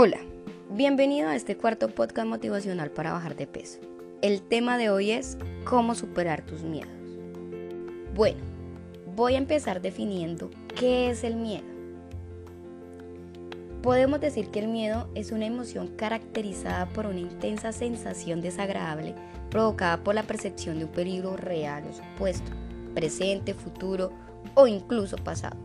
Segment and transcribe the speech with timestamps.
[0.00, 0.20] Hola,
[0.70, 3.80] bienvenido a este cuarto podcast motivacional para bajar de peso.
[4.22, 6.92] El tema de hoy es cómo superar tus miedos.
[8.14, 8.38] Bueno,
[9.16, 11.64] voy a empezar definiendo qué es el miedo.
[13.82, 19.16] Podemos decir que el miedo es una emoción caracterizada por una intensa sensación desagradable
[19.50, 22.52] provocada por la percepción de un peligro real o supuesto,
[22.94, 24.12] presente, futuro
[24.54, 25.56] o incluso pasado.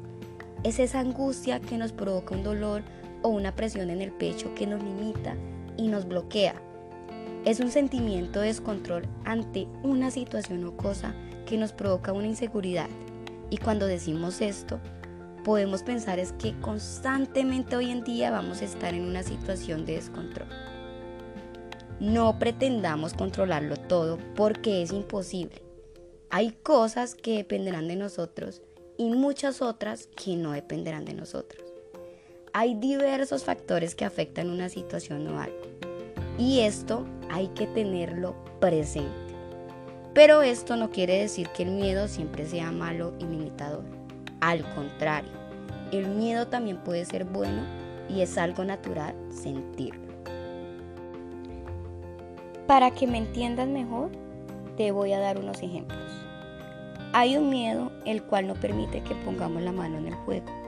[0.64, 2.82] Es esa angustia que nos provoca un dolor
[3.24, 5.36] o una presión en el pecho que nos limita
[5.78, 6.56] y nos bloquea.
[7.46, 11.16] Es un sentimiento de descontrol ante una situación o cosa
[11.46, 12.88] que nos provoca una inseguridad.
[13.50, 14.80] Y cuando decimos esto,
[15.44, 19.96] podemos pensar es que constantemente hoy en día vamos a estar en una situación de
[19.96, 20.48] descontrol.
[22.00, 25.62] No pretendamos controlarlo todo porque es imposible.
[26.30, 28.62] Hay cosas que dependerán de nosotros
[28.98, 31.73] y muchas otras que no dependerán de nosotros
[32.56, 35.58] hay diversos factores que afectan una situación o algo.
[36.38, 39.10] Y esto hay que tenerlo presente.
[40.14, 43.84] Pero esto no quiere decir que el miedo siempre sea malo y limitador.
[44.40, 45.32] Al contrario,
[45.92, 47.64] el miedo también puede ser bueno
[48.08, 50.14] y es algo natural sentirlo.
[52.68, 54.12] Para que me entiendas mejor,
[54.78, 56.00] te voy a dar unos ejemplos.
[57.14, 60.63] Hay un miedo el cual no permite que pongamos la mano en el fuego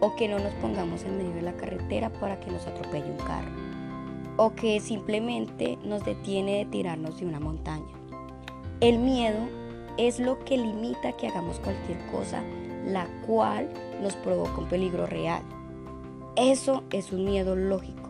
[0.00, 3.18] o que no nos pongamos en medio de la carretera para que nos atropelle un
[3.18, 3.50] carro,
[4.36, 7.92] o que simplemente nos detiene de tirarnos de una montaña.
[8.80, 9.48] El miedo
[9.96, 12.42] es lo que limita que hagamos cualquier cosa
[12.86, 13.68] la cual
[14.00, 15.42] nos provoca un peligro real.
[16.36, 18.08] Eso es un miedo lógico,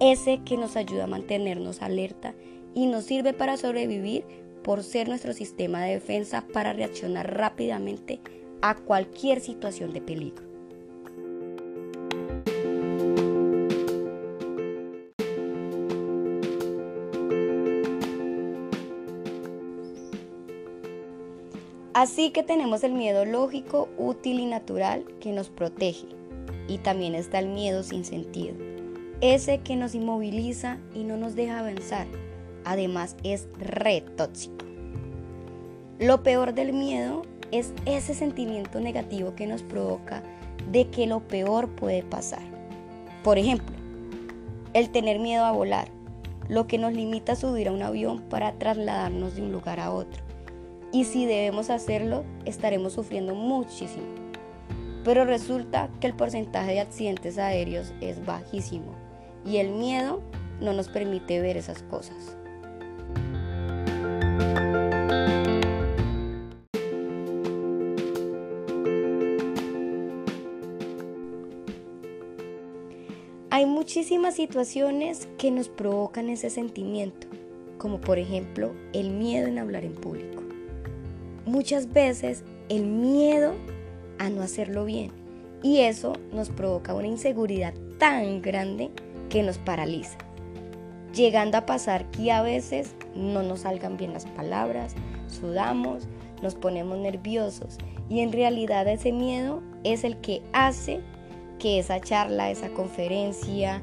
[0.00, 2.34] ese que nos ayuda a mantenernos alerta
[2.74, 4.24] y nos sirve para sobrevivir
[4.64, 8.20] por ser nuestro sistema de defensa para reaccionar rápidamente
[8.62, 10.51] a cualquier situación de peligro.
[22.02, 26.08] Así que tenemos el miedo lógico, útil y natural que nos protege.
[26.66, 28.56] Y también está el miedo sin sentido,
[29.20, 32.08] ese que nos inmoviliza y no nos deja avanzar.
[32.64, 34.66] Además es re tóxico.
[36.00, 40.24] Lo peor del miedo es ese sentimiento negativo que nos provoca
[40.72, 42.42] de que lo peor puede pasar.
[43.22, 43.76] Por ejemplo,
[44.74, 45.86] el tener miedo a volar,
[46.48, 49.92] lo que nos limita a subir a un avión para trasladarnos de un lugar a
[49.92, 50.31] otro
[50.92, 54.06] y si debemos hacerlo, estaremos sufriendo muchísimo.
[55.04, 58.94] Pero resulta que el porcentaje de accidentes aéreos es bajísimo
[59.44, 60.22] y el miedo
[60.60, 62.36] no nos permite ver esas cosas.
[73.50, 77.26] Hay muchísimas situaciones que nos provocan ese sentimiento,
[77.78, 80.41] como por ejemplo el miedo en hablar en público
[81.52, 83.52] muchas veces el miedo
[84.18, 85.12] a no hacerlo bien.
[85.62, 88.90] Y eso nos provoca una inseguridad tan grande
[89.28, 90.16] que nos paraliza.
[91.14, 94.94] Llegando a pasar que a veces no nos salgan bien las palabras,
[95.28, 96.08] sudamos,
[96.40, 97.76] nos ponemos nerviosos
[98.08, 101.00] y en realidad ese miedo es el que hace
[101.58, 103.82] que esa charla, esa conferencia,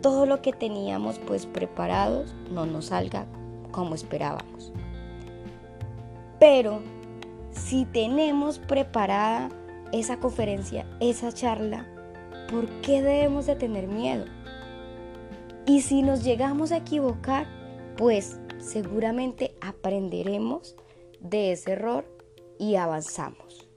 [0.00, 3.26] todo lo que teníamos pues preparados no nos salga
[3.70, 4.72] como esperábamos.
[6.40, 6.80] Pero
[7.60, 9.50] si tenemos preparada
[9.92, 11.86] esa conferencia, esa charla,
[12.50, 14.24] ¿por qué debemos de tener miedo?
[15.66, 17.46] Y si nos llegamos a equivocar,
[17.96, 20.74] pues seguramente aprenderemos
[21.20, 22.04] de ese error
[22.58, 23.68] y avanzamos.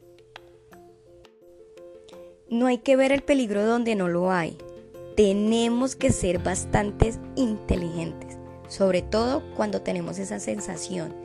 [2.50, 4.58] No hay que ver el peligro donde no lo hay.
[5.16, 11.23] Tenemos que ser bastante inteligentes, sobre todo cuando tenemos esa sensación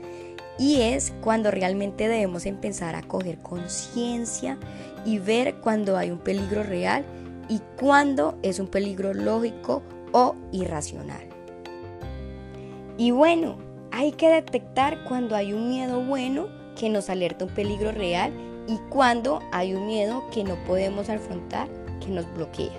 [0.59, 4.59] y es cuando realmente debemos empezar a coger conciencia
[5.05, 7.05] y ver cuando hay un peligro real
[7.49, 9.83] y cuando es un peligro lógico
[10.13, 11.23] o irracional.
[12.99, 13.57] Y bueno,
[13.93, 18.33] hay que detectar cuando hay un miedo bueno que nos alerta un peligro real
[18.67, 21.69] y cuando hay un miedo que no podemos afrontar
[22.01, 22.73] que nos bloquea.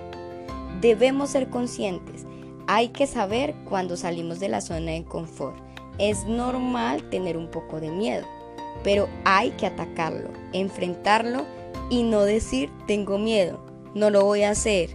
[0.81, 2.25] Debemos ser conscientes.
[2.67, 5.68] Hay que saber cuando salimos de la zona de confort
[5.99, 8.25] es normal tener un poco de miedo,
[8.83, 11.45] pero hay que atacarlo, enfrentarlo
[11.89, 13.59] y no decir tengo miedo,
[13.93, 14.91] no lo voy a hacer,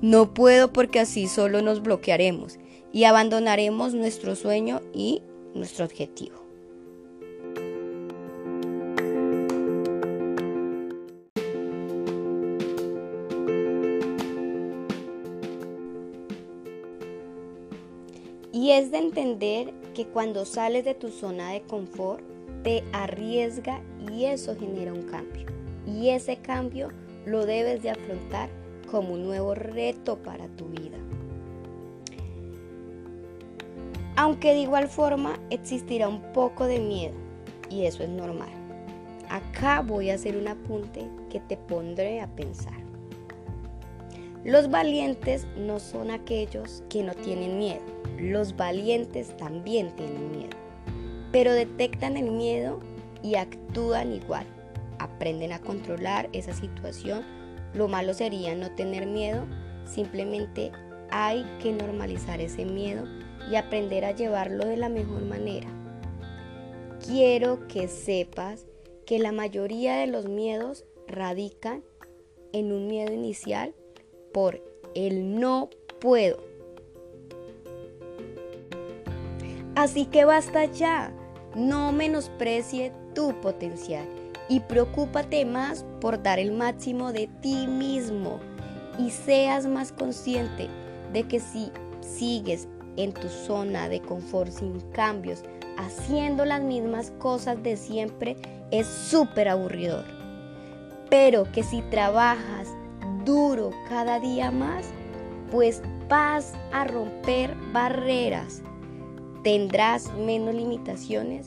[0.00, 2.58] no puedo porque así solo nos bloquearemos
[2.92, 5.22] y abandonaremos nuestro sueño y
[5.54, 6.45] nuestro objetivo.
[18.66, 22.20] Y es de entender que cuando sales de tu zona de confort,
[22.64, 23.80] te arriesga
[24.10, 25.46] y eso genera un cambio.
[25.86, 26.88] Y ese cambio
[27.26, 28.50] lo debes de afrontar
[28.90, 30.98] como un nuevo reto para tu vida.
[34.16, 37.14] Aunque de igual forma existirá un poco de miedo
[37.70, 38.50] y eso es normal.
[39.30, 42.85] Acá voy a hacer un apunte que te pondré a pensar.
[44.46, 47.82] Los valientes no son aquellos que no tienen miedo.
[48.16, 50.56] Los valientes también tienen miedo.
[51.32, 52.78] Pero detectan el miedo
[53.24, 54.46] y actúan igual.
[55.00, 57.24] Aprenden a controlar esa situación.
[57.74, 59.44] Lo malo sería no tener miedo.
[59.84, 60.70] Simplemente
[61.10, 63.04] hay que normalizar ese miedo
[63.50, 65.66] y aprender a llevarlo de la mejor manera.
[67.04, 68.64] Quiero que sepas
[69.06, 71.82] que la mayoría de los miedos radican
[72.52, 73.74] en un miedo inicial
[74.36, 74.62] por
[74.94, 76.36] el no puedo.
[79.74, 81.10] Así que basta ya,
[81.54, 84.06] no menosprecie tu potencial
[84.50, 88.38] y preocúpate más por dar el máximo de ti mismo
[88.98, 90.68] y seas más consciente
[91.14, 91.72] de que si
[92.02, 92.68] sigues
[92.98, 95.44] en tu zona de confort sin cambios,
[95.78, 98.36] haciendo las mismas cosas de siempre,
[98.70, 100.04] es súper aburridor.
[101.08, 102.75] Pero que si trabajas
[103.26, 104.86] duro cada día más,
[105.50, 108.62] pues vas a romper barreras,
[109.42, 111.44] tendrás menos limitaciones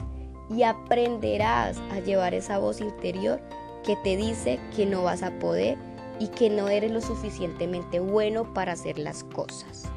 [0.56, 3.42] y aprenderás a llevar esa voz interior
[3.84, 5.80] que te dice que no vas a poder
[6.20, 9.90] y que no eres lo suficientemente bueno para hacer las cosas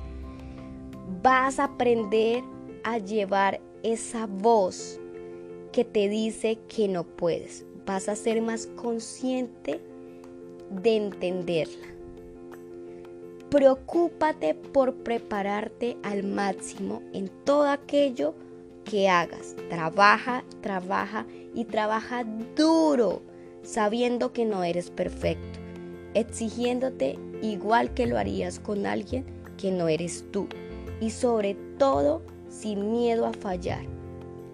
[1.23, 2.43] vas a aprender
[2.85, 4.99] a llevar esa voz
[5.73, 7.65] que te dice que no puedes.
[7.87, 9.81] Vas a ser más consciente
[10.83, 11.89] de entenderla.
[13.51, 18.35] Preocúpate por prepararte al máximo en todo aquello
[18.85, 19.55] que hagas.
[19.69, 22.25] Trabaja, trabaja y trabaja
[22.57, 23.21] duro,
[23.63, 25.59] sabiendo que no eres perfecto,
[26.15, 29.25] exigiéndote igual que lo harías con alguien
[29.59, 30.49] que no eres tú
[31.01, 33.85] y sobre todo sin miedo a fallar.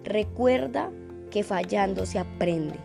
[0.03, 0.91] Recuerda
[1.31, 2.79] que fallando se aprende.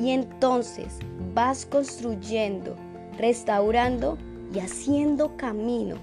[0.00, 0.98] Y entonces
[1.34, 2.74] vas construyendo,
[3.18, 4.16] restaurando
[4.54, 5.96] y haciendo camino.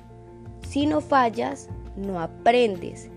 [0.67, 3.09] Si no fallas, no aprendes.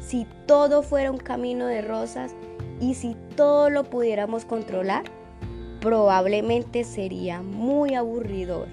[0.00, 2.34] Si todo fuera un camino de rosas
[2.80, 5.04] y si todo lo pudiéramos controlar,
[5.80, 8.68] probablemente sería muy aburridor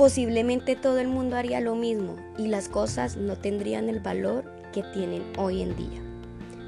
[0.00, 4.82] posiblemente todo el mundo haría lo mismo y las cosas no tendrían el valor que
[4.82, 6.00] tienen hoy en día.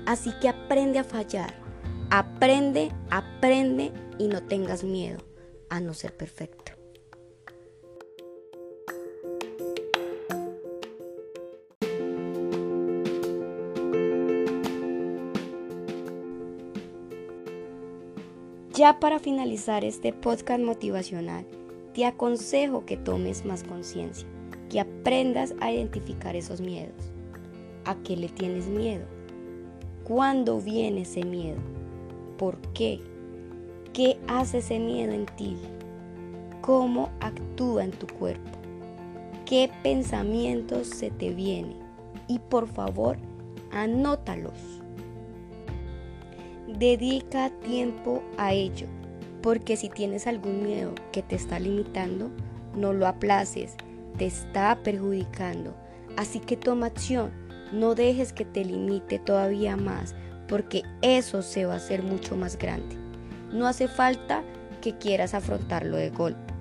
[0.04, 1.54] Así que aprende a fallar,
[2.12, 5.16] aprende, aprende y no tengas miedo
[5.70, 6.72] a no ser perfecto.
[18.74, 21.46] Ya para finalizar este podcast motivacional,
[21.94, 24.28] te aconsejo que tomes más conciencia,
[24.68, 27.10] que aprendas a identificar esos miedos.
[27.86, 29.06] ¿A qué le tienes miedo?
[30.04, 31.81] ¿Cuándo viene ese miedo?
[32.36, 33.00] ¿Por qué?
[33.92, 35.56] ¿Qué hace ese miedo en ti?
[36.60, 38.50] ¿Cómo actúa en tu cuerpo?
[39.44, 41.78] ¿Qué pensamientos se te vienen?
[42.28, 43.16] Y por favor,
[43.70, 44.58] anótalos.
[46.78, 48.86] Dedica tiempo a ello
[49.42, 52.30] porque si tienes algún miedo que te está limitando,
[52.76, 53.74] no lo aplaces,
[54.16, 55.74] te está perjudicando.
[56.16, 57.32] Así que toma acción,
[57.72, 60.14] no dejes que te limite todavía más,
[60.52, 62.94] porque eso se va a hacer mucho más grande.
[63.54, 64.44] No hace falta
[64.82, 66.52] que quieras afrontarlo de golpe.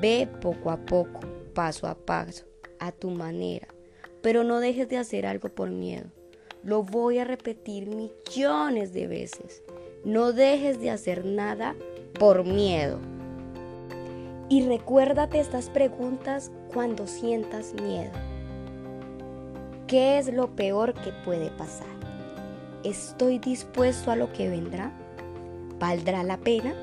[0.00, 1.18] Ve poco a poco,
[1.52, 2.44] paso a paso,
[2.78, 3.66] a tu manera,
[4.22, 6.12] pero no dejes de hacer algo por miedo.
[6.62, 9.64] Lo voy a repetir millones de veces.
[10.04, 11.74] No dejes de hacer nada
[12.20, 13.00] por miedo.
[14.48, 18.12] Y recuérdate estas preguntas cuando sientas miedo.
[19.88, 21.99] ¿Qué es lo peor que puede pasar?
[22.84, 24.90] ¿Estoy dispuesto a lo que vendrá?
[25.78, 26.74] ¿Valdrá la pena?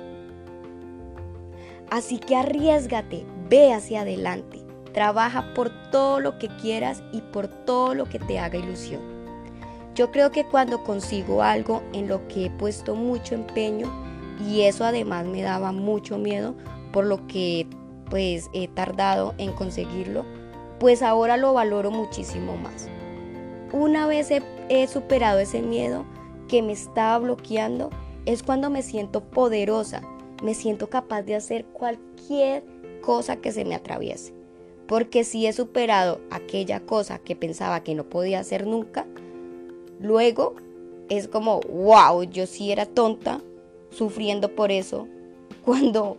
[1.89, 4.59] Así que arriesgate, ve hacia adelante,
[4.93, 9.01] trabaja por todo lo que quieras y por todo lo que te haga ilusión.
[9.95, 13.91] Yo creo que cuando consigo algo en lo que he puesto mucho empeño,
[14.47, 16.53] y eso además me daba mucho miedo
[16.93, 17.65] por lo que
[18.11, 20.25] pues he tardado en conseguirlo,
[20.79, 22.87] pues ahora lo valoro muchísimo más.
[23.71, 24.29] Una vez
[24.69, 26.05] he, superado ese miedo
[26.47, 27.89] que me estaba bloqueando,
[28.25, 30.01] es cuando me siento poderosa,
[30.43, 32.63] me siento capaz de hacer cualquier
[33.01, 34.33] cosa que se me atraviese.
[34.87, 39.05] Porque si he superado aquella cosa que pensaba que no podía hacer nunca,
[39.99, 40.55] luego
[41.09, 43.41] es como, wow, yo sí era tonta
[43.89, 45.07] sufriendo por eso,
[45.65, 46.17] cuando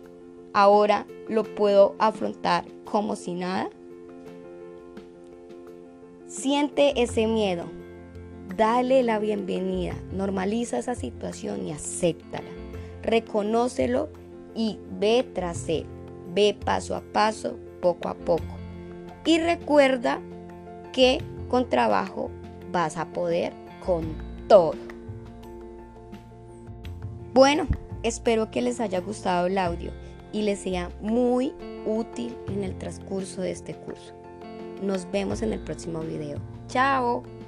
[0.53, 3.69] ahora lo puedo afrontar como si nada.
[6.27, 7.65] Siente ese miedo,
[8.59, 12.49] dale la bienvenida, normaliza esa situación y acéptala.
[13.01, 14.09] Reconócelo
[14.53, 15.85] y ve tras él,
[16.35, 18.43] ve paso a paso, poco a poco.
[19.25, 20.19] Y recuerda
[20.91, 22.31] que con trabajo
[22.69, 23.53] vas a poder
[23.85, 24.03] con
[24.49, 24.73] todo.
[27.33, 27.65] Bueno,
[28.03, 29.91] espero que les haya gustado el audio
[30.33, 31.53] y les sea muy
[31.85, 34.13] útil en el transcurso de este curso.
[34.83, 36.39] Nos vemos en el próximo video.
[36.67, 37.38] ¡Chao!